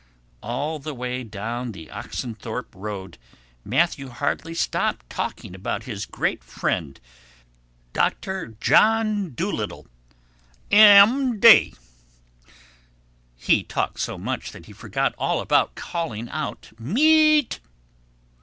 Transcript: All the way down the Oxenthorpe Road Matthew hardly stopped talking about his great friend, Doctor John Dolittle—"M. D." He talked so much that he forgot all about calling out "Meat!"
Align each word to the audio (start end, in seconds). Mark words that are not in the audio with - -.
All 0.41 0.79
the 0.79 0.95
way 0.95 1.23
down 1.23 1.73
the 1.73 1.91
Oxenthorpe 1.91 2.73
Road 2.73 3.19
Matthew 3.63 4.09
hardly 4.09 4.55
stopped 4.55 5.07
talking 5.11 5.53
about 5.53 5.83
his 5.83 6.07
great 6.07 6.43
friend, 6.43 6.99
Doctor 7.93 8.55
John 8.59 9.35
Dolittle—"M. 9.35 11.39
D." 11.39 11.75
He 13.37 13.61
talked 13.61 13.99
so 13.99 14.17
much 14.17 14.49
that 14.53 14.65
he 14.65 14.73
forgot 14.73 15.13
all 15.19 15.39
about 15.39 15.75
calling 15.75 16.29
out 16.29 16.71
"Meat!" 16.79 17.59